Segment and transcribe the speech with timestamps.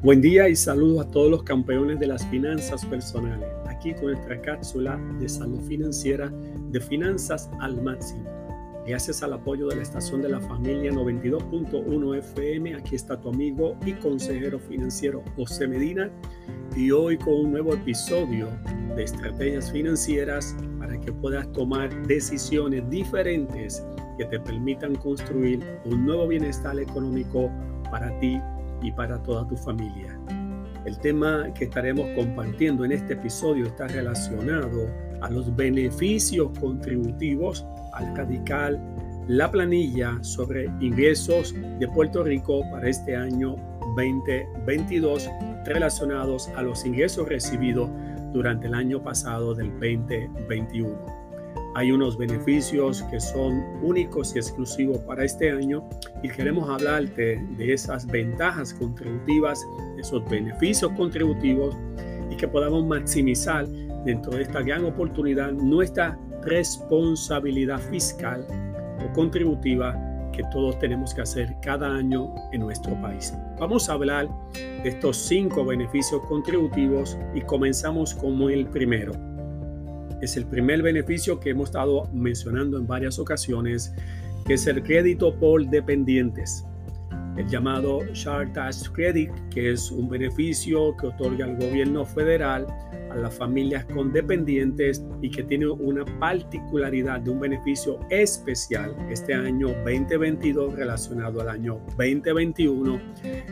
[0.00, 4.40] Buen día y saludos a todos los campeones de las finanzas personales, aquí con nuestra
[4.40, 6.32] cápsula de salud financiera
[6.70, 8.22] de finanzas al máximo.
[8.86, 13.76] Gracias al apoyo de la estación de la familia 92.1 FM, aquí está tu amigo
[13.84, 16.08] y consejero financiero José Medina
[16.76, 18.46] y hoy con un nuevo episodio
[18.94, 23.84] de estrategias financieras para que puedas tomar decisiones diferentes
[24.16, 27.50] que te permitan construir un nuevo bienestar económico
[27.90, 28.40] para ti
[28.82, 30.18] y para toda tu familia.
[30.84, 34.86] El tema que estaremos compartiendo en este episodio está relacionado
[35.20, 38.80] a los beneficios contributivos al radical
[39.28, 43.56] la planilla sobre ingresos de Puerto Rico para este año
[43.96, 45.28] 2022
[45.66, 47.90] relacionados a los ingresos recibidos
[48.32, 51.17] durante el año pasado del 2021.
[51.78, 55.88] Hay unos beneficios que son únicos y exclusivos para este año
[56.24, 59.64] y queremos hablarte de esas ventajas contributivas,
[59.96, 61.76] esos beneficios contributivos
[62.32, 63.68] y que podamos maximizar
[64.04, 68.44] dentro de esta gran oportunidad nuestra responsabilidad fiscal
[68.98, 69.96] o contributiva
[70.32, 73.32] que todos tenemos que hacer cada año en nuestro país.
[73.60, 79.12] Vamos a hablar de estos cinco beneficios contributivos y comenzamos como el primero
[80.20, 83.92] es el primer beneficio que hemos estado mencionando en varias ocasiones,
[84.46, 86.64] que es el crédito por dependientes.
[87.36, 92.66] El llamado Share Tax Credit, que es un beneficio que otorga el gobierno federal
[93.10, 99.34] a las familias con dependientes y que tiene una particularidad de un beneficio especial este
[99.34, 103.00] año 2022 relacionado al año 2021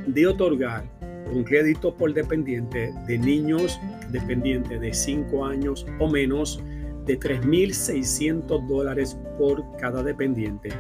[0.09, 0.96] de otorgar
[1.33, 6.63] un crédito por dependiente de niños dependientes de 5 años o menos
[7.05, 10.71] de 3.600 dólares por cada dependiente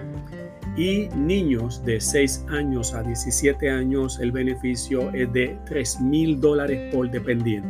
[0.76, 7.10] y niños de 6 años a 17 años el beneficio es de 3.000 dólares por
[7.10, 7.68] dependiente.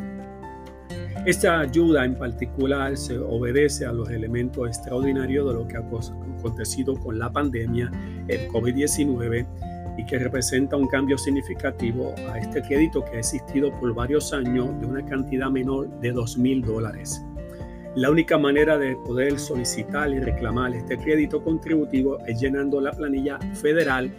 [1.25, 6.95] Esta ayuda en particular se obedece a los elementos extraordinarios de lo que ha acontecido
[6.95, 7.91] con la pandemia,
[8.29, 9.45] el COVID-19
[9.97, 14.69] y que representa un cambio significativo a este crédito que ha existido por varios años
[14.81, 17.23] de una cantidad menor de 2 mil dólares.
[17.95, 23.39] La única manera de poder solicitar y reclamar este crédito contributivo es llenando la planilla
[23.55, 24.13] federal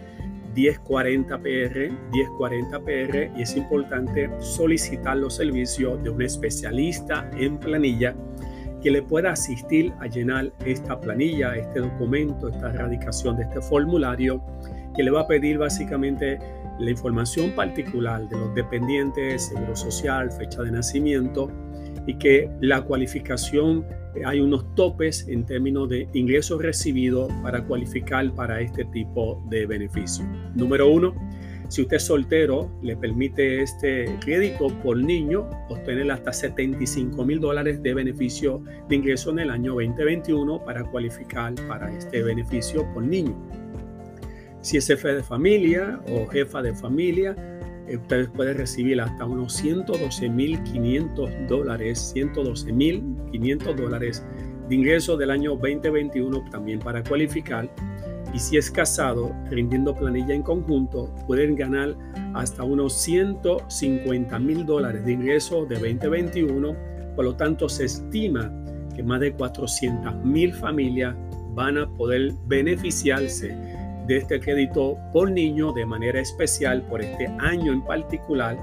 [0.56, 8.16] 1040PR, 1040PR y es importante solicitar los servicios de un especialista en planilla
[8.82, 14.42] que le pueda asistir a llenar esta planilla, este documento, esta erradicación de este formulario
[14.98, 16.40] que le va a pedir básicamente
[16.80, 21.52] la información particular de los dependientes, seguro social, fecha de nacimiento
[22.08, 23.86] y que la cualificación,
[24.16, 29.66] eh, hay unos topes en términos de ingresos recibidos para cualificar para este tipo de
[29.66, 30.26] beneficio.
[30.56, 31.14] Número uno,
[31.68, 37.80] si usted es soltero, le permite este crédito por niño obtener hasta 75 mil dólares
[37.84, 43.36] de beneficio de ingreso en el año 2021 para cualificar para este beneficio por niño.
[44.68, 47.34] Si es jefe de familia o jefa de familia,
[47.88, 54.26] eh, ustedes pueden recibir hasta unos 112.500 dólares, 112.500 dólares
[54.68, 57.74] de ingreso del año 2021 también para cualificar.
[58.34, 61.96] Y si es casado, rindiendo planilla en conjunto, pueden ganar
[62.34, 66.76] hasta unos 150 mil dólares de ingreso de 2021.
[67.16, 68.52] Por lo tanto, se estima
[68.94, 71.16] que más de 400 mil familias
[71.54, 73.67] van a poder beneficiarse
[74.08, 78.58] de este crédito por niño de manera especial por este año en particular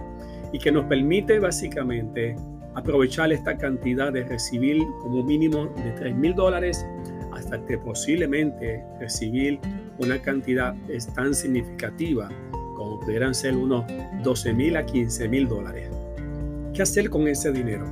[0.52, 2.36] y que nos permite básicamente
[2.74, 6.86] aprovechar esta cantidad de recibir como mínimo de 3 mil dólares
[7.32, 9.60] hasta que posiblemente recibir
[10.00, 10.76] una cantidad
[11.14, 12.30] tan significativa
[12.76, 13.86] como pudieran ser unos
[14.24, 15.90] 12 mil a 15 mil dólares.
[16.74, 17.86] ¿Qué hacer con ese dinero?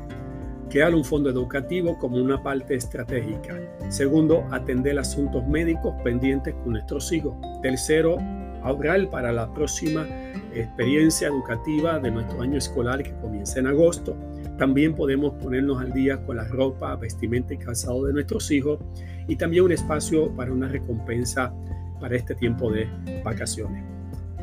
[0.74, 3.56] Crear un fondo educativo como una parte estratégica.
[3.90, 7.36] Segundo, atender asuntos médicos pendientes con nuestros hijos.
[7.62, 8.18] Tercero,
[8.64, 10.08] ahorrar para la próxima
[10.52, 14.18] experiencia educativa de nuestro año escolar que comienza en agosto.
[14.58, 18.80] También podemos ponernos al día con la ropa, vestimenta y calzado de nuestros hijos
[19.28, 21.54] y también un espacio para una recompensa
[22.00, 22.90] para este tiempo de
[23.24, 23.93] vacaciones.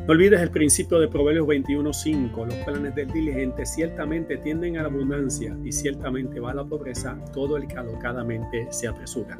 [0.07, 2.47] No olvides el principio de Proverbios 21.5.
[2.47, 7.19] Los planes del diligente ciertamente tienden a la abundancia y ciertamente va a la pobreza
[7.33, 9.37] todo el que alocadamente se apresura.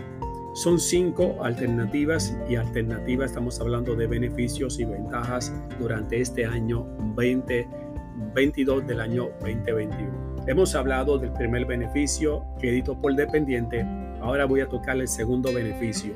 [0.56, 8.88] Son cinco alternativas y alternativas estamos hablando de beneficios y ventajas durante este año 2022
[8.88, 10.46] del año 2021.
[10.48, 13.86] Hemos hablado del primer beneficio, crédito por dependiente.
[14.22, 16.14] Ahora voy a tocar el segundo beneficio,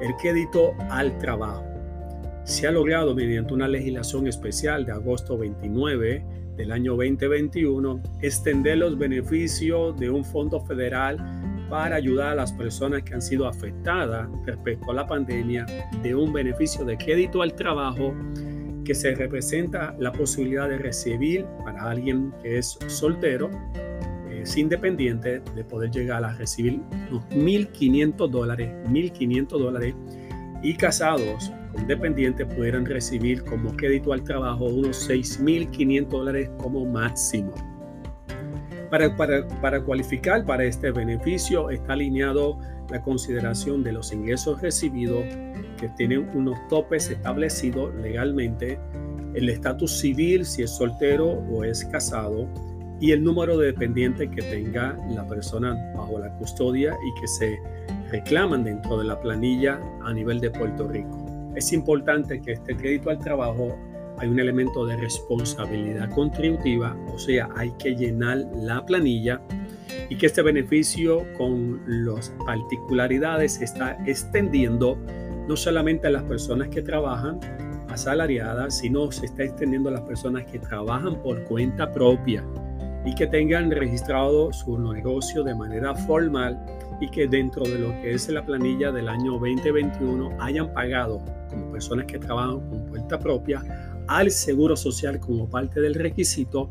[0.00, 1.64] el crédito al trabajo.
[2.44, 8.96] Se ha logrado mediante una legislación especial de agosto 29 del año 2021 extender los
[8.96, 11.18] beneficios de un fondo federal
[11.68, 15.66] para ayudar a las personas que han sido afectadas respecto a la pandemia
[16.02, 18.14] de un beneficio de crédito al trabajo
[18.84, 23.50] que se representa la posibilidad de recibir para alguien que es soltero,
[24.30, 26.80] es independiente, de poder llegar a recibir
[27.10, 29.94] unos 1.500 dólares, 1.500 dólares
[30.62, 31.50] y casados
[31.86, 37.52] dependientes pudieran recibir como crédito al trabajo unos 6.500 dólares como máximo.
[38.90, 42.58] Para, para, para, cualificar para este beneficio está alineado
[42.90, 45.24] la consideración de los ingresos recibidos
[45.78, 48.78] que tienen unos topes establecidos legalmente,
[49.34, 52.48] el estatus civil si es soltero o es casado
[53.00, 57.58] y el número de dependientes que tenga la persona bajo la custodia y que se
[58.10, 61.23] reclaman dentro de la planilla a nivel de Puerto Rico.
[61.54, 63.76] Es importante que este crédito al trabajo
[64.18, 69.40] hay un elemento de responsabilidad contributiva, o sea, hay que llenar la planilla
[70.08, 74.96] y que este beneficio con las particularidades se está extendiendo
[75.48, 77.40] no solamente a las personas que trabajan
[77.88, 82.44] asalariadas, sino se está extendiendo a las personas que trabajan por cuenta propia
[83.04, 86.58] y que tengan registrado su negocio de manera formal
[87.00, 91.20] y que dentro de lo que es la planilla del año 2021 hayan pagado
[91.50, 93.62] como personas que trabajan con cuenta propia
[94.08, 96.68] al Seguro Social como parte del requisito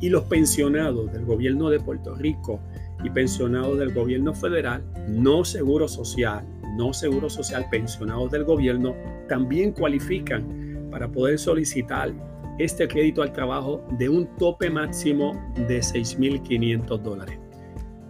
[0.00, 2.60] y los pensionados del gobierno de Puerto Rico
[3.04, 6.44] y pensionados del gobierno federal, no Seguro Social,
[6.76, 8.94] no Seguro Social, pensionados del gobierno,
[9.28, 12.12] también cualifican para poder solicitar
[12.64, 15.32] este crédito al trabajo de un tope máximo
[15.68, 17.38] de 6.500 dólares.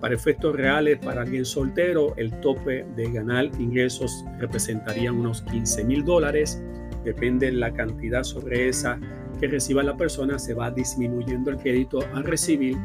[0.00, 6.04] Para efectos reales, para alguien soltero, el tope de ganar ingresos representaría unos 15 mil
[6.04, 6.60] dólares.
[7.04, 8.98] Depende de la cantidad sobre esa
[9.40, 12.76] que reciba la persona, se va disminuyendo el crédito a recibir.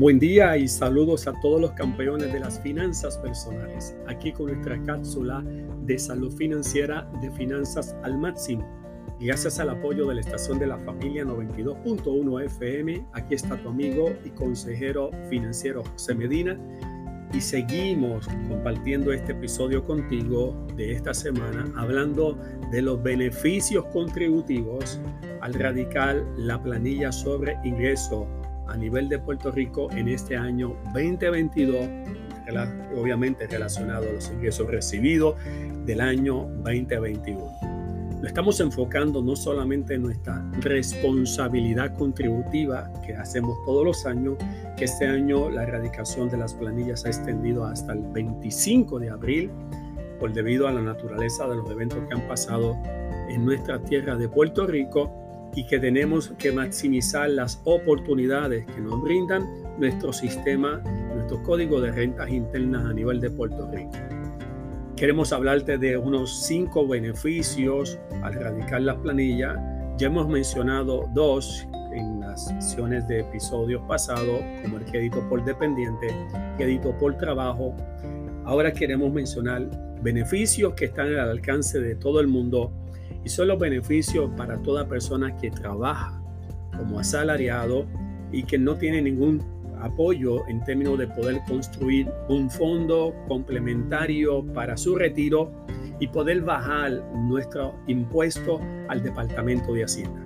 [0.03, 4.77] Buen día y saludos a todos los campeones de las finanzas personales, aquí con nuestra
[4.83, 5.41] cápsula
[5.85, 8.67] de salud financiera de finanzas al máximo.
[9.21, 14.13] Gracias al apoyo de la estación de la familia 92.1 FM, aquí está tu amigo
[14.25, 16.59] y consejero financiero José Medina
[17.33, 22.37] y seguimos compartiendo este episodio contigo de esta semana hablando
[22.71, 24.99] de los beneficios contributivos
[25.39, 28.27] al radical la planilla sobre ingreso
[28.67, 31.89] a nivel de Puerto Rico en este año 2022,
[32.95, 35.35] obviamente relacionado a los ingresos recibidos
[35.85, 37.73] del año 2021.
[38.21, 44.37] Lo estamos enfocando no solamente en nuestra responsabilidad contributiva que hacemos todos los años,
[44.77, 49.51] que este año la erradicación de las planillas ha extendido hasta el 25 de abril,
[50.21, 52.77] por debido a la naturaleza de los eventos que han pasado
[53.27, 55.22] en nuestra tierra de Puerto Rico
[55.55, 60.81] y que tenemos que maximizar las oportunidades que nos brindan nuestro sistema,
[61.13, 63.91] nuestro código de rentas internas a nivel de Puerto Rico.
[64.95, 69.55] Queremos hablarte de unos cinco beneficios al radicar la planilla.
[69.97, 76.07] Ya hemos mencionado dos en las sesiones de episodios pasados, como el crédito por dependiente,
[76.57, 77.75] crédito por trabajo.
[78.45, 79.69] Ahora queremos mencionar
[80.01, 82.71] beneficios que están al alcance de todo el mundo
[83.23, 86.21] y son los beneficios para toda persona que trabaja
[86.77, 87.85] como asalariado
[88.31, 89.41] y que no tiene ningún
[89.81, 95.51] apoyo en términos de poder construir un fondo complementario para su retiro
[95.99, 100.25] y poder bajar nuestro impuesto al Departamento de Hacienda.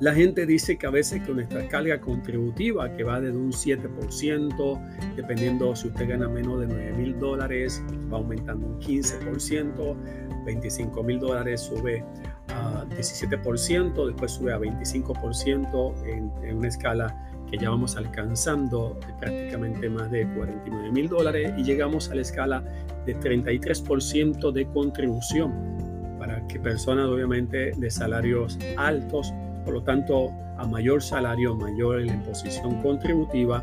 [0.00, 5.14] La gente dice que a veces con nuestra carga contributiva, que va desde un 7%,
[5.16, 9.96] dependiendo si usted gana menos de 9 mil dólares, va aumentando un 15%,
[10.44, 12.04] 25 mil dólares sube
[12.48, 19.12] a 17%, después sube a 25% en, en una escala que ya vamos alcanzando de
[19.14, 22.62] prácticamente más de 49 mil dólares y llegamos a la escala
[23.04, 25.78] de 33% de contribución
[26.18, 29.32] para que personas obviamente de salarios altos,
[29.68, 33.62] por lo tanto a mayor salario, mayor la imposición contributiva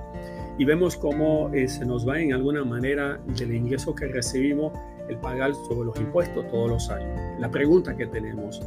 [0.60, 4.72] y vemos cómo eh, se nos va en alguna manera del ingreso que recibimos
[5.10, 7.20] el pagar sobre los impuestos todos los años.
[7.40, 8.62] La pregunta que tenemos,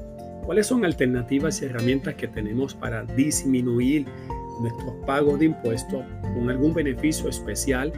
[0.45, 4.09] ¿cuáles son alternativas y herramientas que tenemos para disminuir
[4.61, 6.05] nuestros pagos de impuestos
[6.35, 7.93] con algún beneficio especial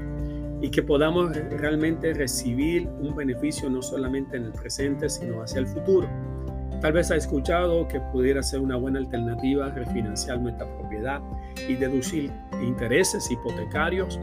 [0.60, 5.66] y que podamos realmente recibir un beneficio no solamente en el presente, sino hacia el
[5.66, 6.10] futuro?
[6.80, 11.20] Tal vez ha escuchado que pudiera ser una buena alternativa refinanciar nuestra propiedad
[11.68, 12.30] y deducir
[12.62, 14.18] intereses hipotecarios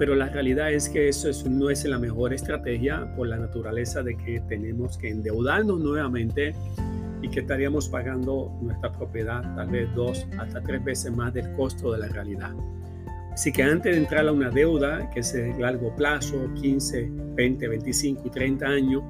[0.00, 4.16] pero la realidad es que eso no es la mejor estrategia por la naturaleza de
[4.16, 6.54] que tenemos que endeudarnos nuevamente
[7.20, 11.92] y que estaríamos pagando nuestra propiedad tal vez dos hasta tres veces más del costo
[11.92, 12.52] de la realidad.
[13.30, 17.68] Así que antes de entrar a una deuda que es de largo plazo, 15, 20,
[17.68, 19.02] 25 y 30 años,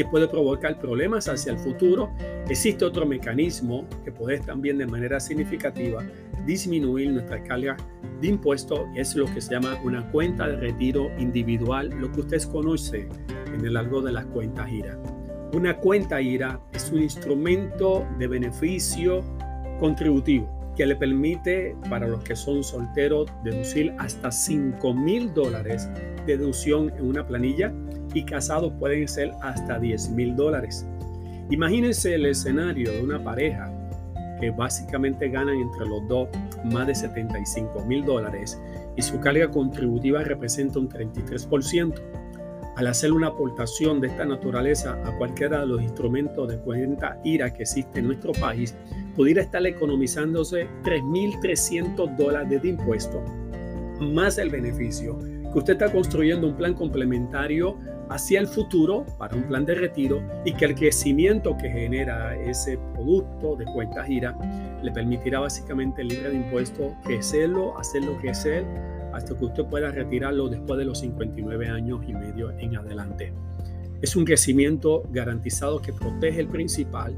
[0.00, 2.10] que puede provocar problemas hacia el futuro,
[2.48, 6.02] existe otro mecanismo que puede también de manera significativa
[6.46, 7.76] disminuir nuestra carga
[8.18, 12.46] de impuestos, es lo que se llama una cuenta de retiro individual, lo que ustedes
[12.46, 13.10] conocen
[13.52, 14.98] en el largo de las cuentas IRA.
[15.52, 19.22] Una cuenta IRA es un instrumento de beneficio
[19.80, 25.90] contributivo que le permite para los que son solteros deducir hasta 5 mil dólares
[26.24, 27.70] de deducción en una planilla
[28.14, 30.86] y casados pueden ser hasta 10 mil dólares.
[31.50, 33.72] Imagínense el escenario de una pareja
[34.40, 36.28] que básicamente ganan entre los dos
[36.64, 38.60] más de 75 mil dólares
[38.96, 41.94] y su carga contributiva representa un 33%.
[42.76, 47.52] Al hacer una aportación de esta naturaleza a cualquiera de los instrumentos de cuenta IRA
[47.52, 48.74] que existe en nuestro país,
[49.14, 53.22] pudiera estar economizándose 3.300 dólares de impuesto,
[54.00, 55.18] más el beneficio
[55.52, 57.76] que usted está construyendo un plan complementario
[58.10, 62.76] hacia el futuro para un plan de retiro y que el crecimiento que genera ese
[62.92, 64.36] producto de cuenta gira
[64.82, 68.64] le permitirá básicamente libre de impuestos crecerlo, hacerlo crecer
[69.12, 73.32] hasta que usted pueda retirarlo después de los 59 años y medio en adelante.
[74.02, 77.14] Es un crecimiento garantizado que protege el principal.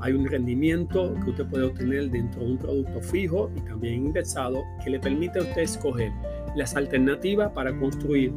[0.00, 4.62] Hay un rendimiento que usted puede obtener dentro de un producto fijo y también indexado
[4.82, 6.10] que le permite a usted escoger
[6.56, 8.32] las alternativas para construir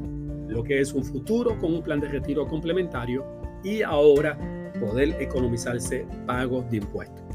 [0.48, 3.26] lo que es un futuro con un plan de retiro complementario
[3.64, 4.38] y ahora
[4.80, 7.26] poder economizarse pagos de impuestos.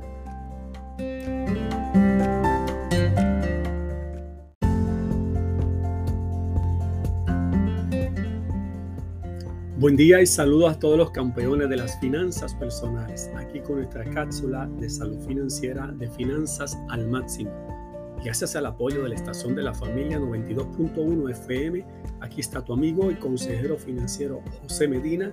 [9.85, 14.03] Buen día y saludos a todos los campeones de las finanzas personales, aquí con nuestra
[14.03, 17.51] cápsula de salud financiera de finanzas al máximo.
[18.25, 21.85] Gracias al apoyo de la estación de la familia 92.1 FM,
[22.23, 25.31] aquí está tu amigo y consejero financiero José Medina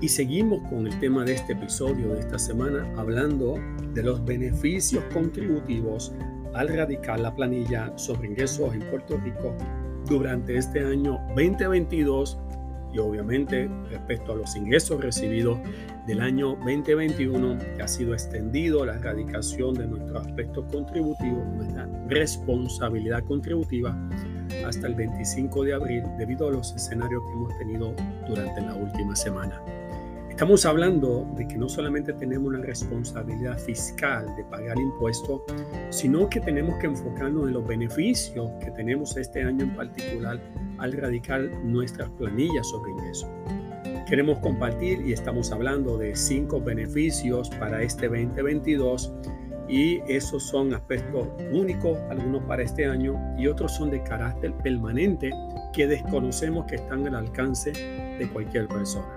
[0.00, 3.56] y seguimos con el tema de este episodio de esta semana hablando
[3.92, 6.10] de los beneficios contributivos
[6.54, 9.54] al radicar la planilla sobre ingresos en Puerto Rico
[10.08, 12.38] durante este año 2022
[12.94, 15.58] y obviamente respecto a los ingresos recibidos
[16.06, 23.24] del año 2021 que ha sido extendido la erradicación de nuestro aspecto contributivo, nuestra responsabilidad
[23.24, 23.96] contributiva
[24.64, 27.94] hasta el 25 de abril debido a los escenarios que hemos tenido
[28.28, 29.60] durante la última semana.
[30.30, 35.42] Estamos hablando de que no solamente tenemos una responsabilidad fiscal de pagar impuestos,
[35.90, 40.40] sino que tenemos que enfocarnos en los beneficios que tenemos este año en particular
[40.78, 43.30] al radicar nuestras planillas sobre ingresos.
[44.08, 49.12] Queremos compartir y estamos hablando de cinco beneficios para este 2022
[49.68, 55.30] y esos son aspectos únicos, algunos para este año y otros son de carácter permanente
[55.72, 59.16] que desconocemos que están al alcance de cualquier persona.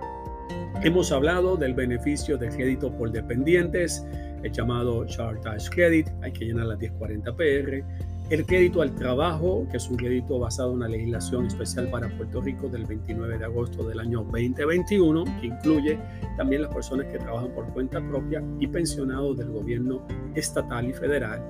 [0.84, 4.06] Hemos hablado del beneficio de crédito por dependientes,
[4.44, 7.84] el llamado Chartage Credit, hay que llenar las 1040 PR,
[8.30, 12.42] el crédito al trabajo, que es un crédito basado en una legislación especial para Puerto
[12.42, 15.98] Rico del 29 de agosto del año 2021, que incluye
[16.36, 20.06] también las personas que trabajan por cuenta propia y pensionados del gobierno
[20.36, 21.42] estatal y federal.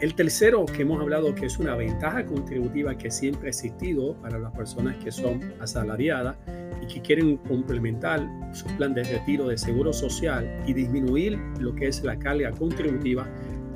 [0.00, 4.38] El tercero que hemos hablado que es una ventaja contributiva que siempre ha existido para
[4.38, 6.36] las personas que son asalariadas
[6.80, 11.88] y que quieren complementar su plan de retiro de seguro social y disminuir lo que
[11.88, 13.26] es la carga contributiva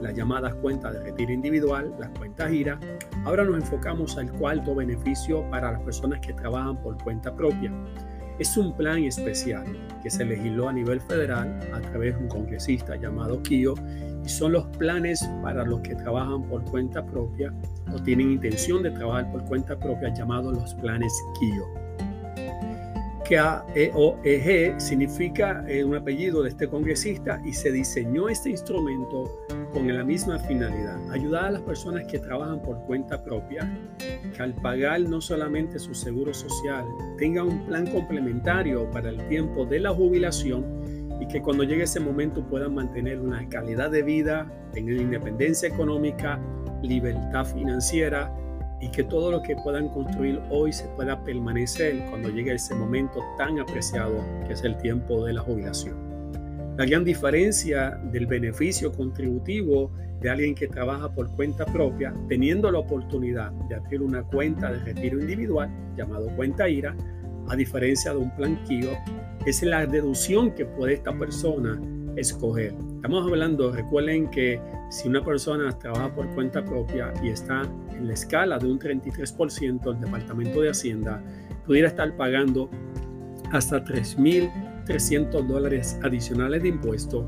[0.02, 2.79] las llamadas cuentas de retiro individual, las cuentas GIRA.
[3.24, 7.72] Ahora nos enfocamos al cuarto beneficio para las personas que trabajan por cuenta propia.
[8.38, 9.64] Es un plan especial
[10.03, 13.74] que se legisló a nivel federal a través de un congresista llamado KIO
[14.24, 17.53] y son los planes para los que trabajan por cuenta propia
[17.92, 21.83] o tienen intención de trabajar por cuenta propia llamados los planes KIO.
[23.33, 29.31] KEOEG significa eh, un apellido de este congresista y se diseñó este instrumento
[29.72, 34.54] con la misma finalidad, ayudar a las personas que trabajan por cuenta propia, que al
[34.54, 36.85] pagar no solamente su seguro social,
[37.18, 40.64] tengan un plan complementario para el tiempo de la jubilación
[41.20, 46.38] y que cuando llegue ese momento puedan mantener una calidad de vida, tener independencia económica,
[46.82, 48.35] libertad financiera
[48.80, 53.20] y que todo lo que puedan construir hoy se pueda permanecer cuando llegue ese momento
[53.38, 54.14] tan apreciado
[54.46, 56.12] que es el tiempo de la jubilación.
[56.83, 62.81] La gran diferencia del beneficio contributivo de alguien que trabaja por cuenta propia, teniendo la
[62.81, 66.97] oportunidad de abrir una cuenta de retiro individual, llamado cuenta IRA,
[67.49, 68.99] a diferencia de un planquillo,
[69.47, 71.81] es la deducción que puede esta persona
[72.16, 72.75] escoger.
[72.97, 77.62] Estamos hablando, recuerden que si una persona trabaja por cuenta propia y está
[77.97, 81.23] en la escala de un 33%, el Departamento de Hacienda
[81.64, 82.68] pudiera estar pagando
[83.53, 87.27] hasta 3.000 300 dólares adicionales de impuestos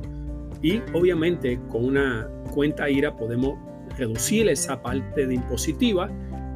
[0.63, 3.59] y obviamente con una cuenta IRA podemos
[3.99, 6.11] reducir esa parte de impositiva,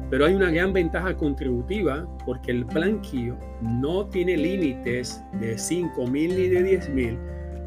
[0.09, 6.07] pero hay una gran ventaja contributiva porque el plan KIO no tiene límites de 5
[6.07, 7.19] mil ni de 10 mil.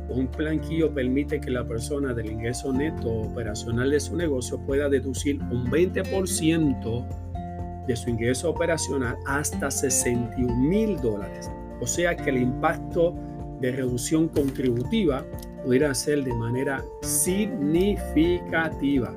[0.09, 4.89] Un plan KIO permite que la persona del ingreso neto operacional de su negocio pueda
[4.89, 7.07] deducir un 20%
[7.87, 11.51] de su ingreso operacional hasta 61 mil dólares.
[11.83, 13.15] O sea que el impacto
[13.61, 15.27] de reducción contributiva
[15.65, 19.13] pudiera ser de manera significativa.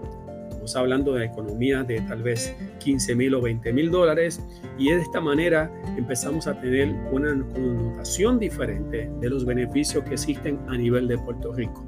[0.50, 4.42] Estamos hablando de economías de tal vez 15 mil o 20 mil dólares
[4.80, 10.60] y de esta manera empezamos a tener una connotación diferente de los beneficios que existen
[10.68, 11.86] a nivel de Puerto Rico.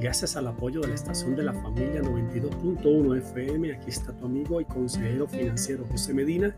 [0.00, 4.60] Gracias al apoyo de la estación de la familia 92.1 FM, aquí está tu amigo
[4.60, 6.54] y consejero financiero José Medina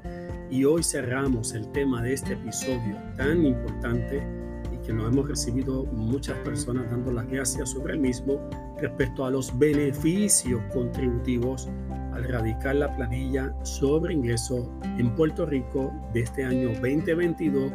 [0.51, 4.23] y hoy cerramos el tema de este episodio tan importante
[4.71, 8.47] y que nos hemos recibido muchas personas dando las gracias sobre el mismo
[8.79, 11.67] respecto a los beneficios contributivos
[12.13, 17.73] al radicar la planilla sobre ingresos en Puerto Rico de este año 2022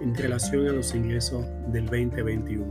[0.00, 2.64] en relación a los ingresos del 2021.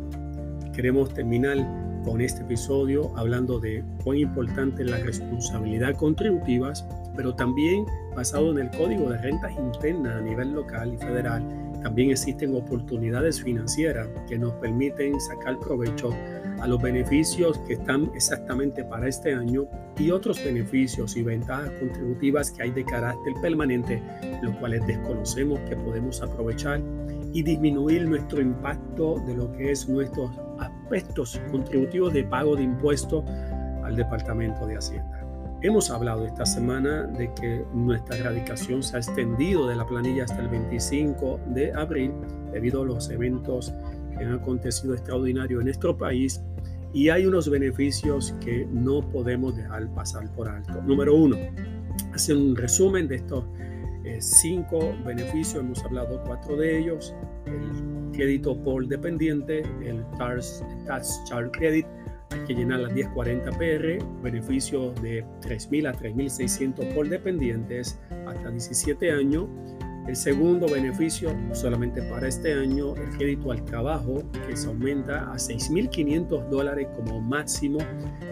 [0.74, 6.74] Queremos terminar con este episodio hablando de cuán importante es la responsabilidad contributiva,
[7.16, 7.86] pero también
[8.16, 11.44] basado en el Código de Rentas Internas a nivel local y federal,
[11.82, 16.12] también existen oportunidades financieras que nos permiten sacar provecho
[16.62, 19.68] a los beneficios que están exactamente para este año
[20.00, 24.02] y otros beneficios y ventajas contributivas que hay de carácter permanente,
[24.42, 26.82] los cuales desconocemos que podemos aprovechar
[27.34, 30.32] y disminuir nuestro impacto de lo que es nuestros
[30.84, 33.24] aspectos contributivos de pago de impuestos
[33.84, 35.20] al Departamento de Hacienda.
[35.62, 40.42] Hemos hablado esta semana de que nuestra erradicación se ha extendido de la planilla hasta
[40.42, 42.12] el 25 de abril
[42.52, 43.74] debido a los eventos
[44.18, 46.42] que han acontecido extraordinarios en nuestro país
[46.92, 50.82] y hay unos beneficios que no podemos dejar pasar por alto.
[50.82, 51.38] Número uno,
[52.14, 53.46] hacer un resumen de estos
[54.04, 61.24] eh, cinco beneficios, hemos hablado cuatro de ellos, el crédito por dependiente, el Tax, Tax
[61.26, 61.86] Child Credit,
[62.34, 69.12] hay que llenar las 1040 PR, beneficio de 3.000 a 3.600 por dependientes hasta 17
[69.12, 69.48] años.
[70.08, 75.36] El segundo beneficio, solamente para este año, el crédito al trabajo, que se aumenta a
[75.36, 77.78] 6.500 dólares como máximo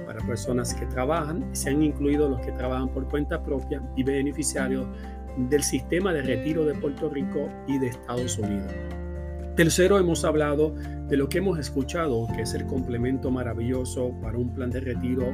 [0.06, 1.48] para personas que trabajan.
[1.56, 4.86] Se han incluido los que trabajan por cuenta propia y beneficiarios
[5.38, 8.72] del sistema de retiro de Puerto Rico y de Estados Unidos.
[9.56, 10.74] Tercero, hemos hablado
[11.10, 15.34] de lo que hemos escuchado, que es el complemento maravilloso para un plan de retiro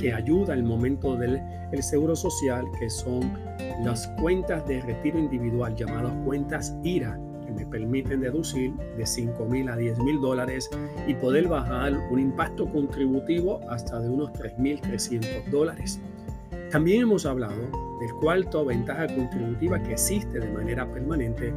[0.00, 1.40] que ayuda al momento del
[1.72, 3.32] el seguro social, que son
[3.84, 9.68] las cuentas de retiro individual llamadas cuentas IRA, que me permiten deducir de 5 mil
[9.68, 10.70] a 10 mil dólares
[11.08, 16.00] y poder bajar un impacto contributivo hasta de unos 3.300 dólares.
[16.70, 21.54] También hemos hablado del cuarto ventaja contributiva que existe de manera permanente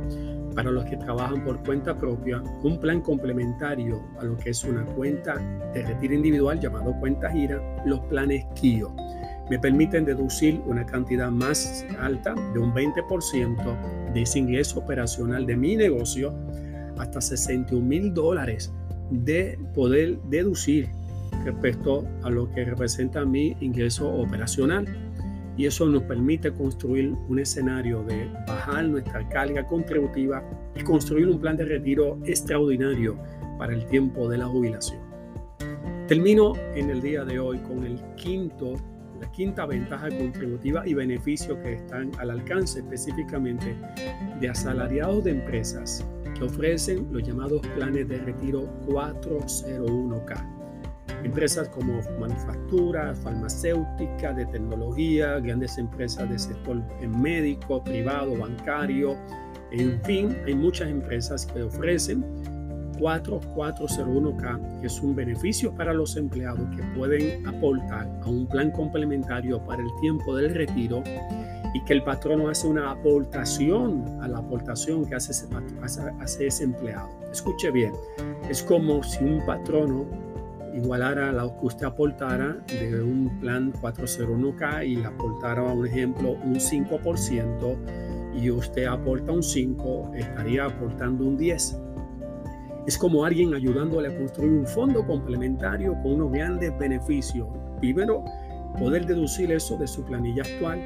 [0.55, 4.85] para los que trabajan por cuenta propia, un plan complementario a lo que es una
[4.85, 5.35] cuenta
[5.73, 8.93] de retiro individual llamado cuenta gira, los planes KIO.
[9.49, 15.57] Me permiten deducir una cantidad más alta de un 20% de ese ingreso operacional de
[15.57, 16.33] mi negocio
[16.97, 18.71] hasta 61 mil dólares
[19.09, 20.89] de poder deducir
[21.43, 24.85] respecto a lo que representa mi ingreso operacional
[25.59, 30.41] y eso nos permite construir un escenario de bajar nuestra carga contributiva
[30.73, 33.17] y construir un plan de retiro extraordinario
[33.57, 35.01] para el tiempo de la jubilación.
[36.07, 38.75] Termino en el día de hoy con el quinto,
[39.19, 43.75] la quinta ventaja contributiva y beneficio que están al alcance específicamente
[44.39, 50.58] de asalariados de empresas que ofrecen los llamados planes de retiro 401k.
[51.23, 59.17] Empresas como manufacturas, farmacéuticas, de tecnología, grandes empresas del sector médico, privado, bancario,
[59.71, 62.23] en fin, hay muchas empresas que ofrecen
[62.97, 69.63] 4401K, que es un beneficio para los empleados que pueden aportar a un plan complementario
[69.65, 71.03] para el tiempo del retiro
[71.73, 75.47] y que el patrono hace una aportación a la aportación que hace ese,
[76.19, 77.09] hace ese empleado.
[77.31, 77.93] Escuche bien,
[78.49, 80.05] es como si un patrono
[80.83, 87.77] igualara lo que usted aportara de un plan 401k y aportara, un ejemplo, un 5%
[88.41, 91.77] y usted aporta un 5, estaría aportando un 10.
[92.87, 97.47] Es como alguien ayudándole a construir un fondo complementario con unos grandes beneficios.
[97.79, 98.23] Primero,
[98.79, 100.79] poder deducir eso de su planilla actual.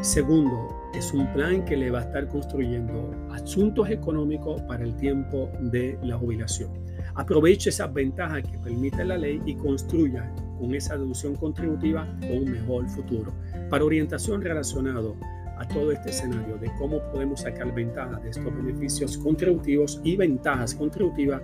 [0.00, 5.50] Segundo, es un plan que le va a estar construyendo asuntos económicos para el tiempo
[5.60, 6.85] de la jubilación.
[7.16, 12.88] Aproveche esas ventajas que permite la ley y construya con esa deducción contributiva un mejor
[12.88, 13.32] futuro.
[13.70, 15.16] Para orientación relacionado
[15.56, 20.74] a todo este escenario de cómo podemos sacar ventaja de estos beneficios contributivos y ventajas
[20.74, 21.40] contributivas,